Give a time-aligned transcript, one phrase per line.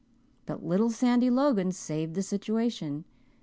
[0.47, 3.05] But little Sandy Logan saved the situation.